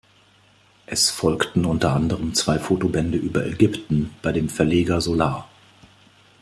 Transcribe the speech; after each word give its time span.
Es 0.87 1.11
folgten 1.11 1.63
unter 1.63 1.93
anderem 1.93 2.33
zwei 2.33 2.57
Fotobände 2.57 3.19
über 3.19 3.45
Ägypten 3.45 4.09
bei 4.23 4.31
dem 4.31 4.49
Verleger 4.49 4.99
"Solar". 4.99 5.47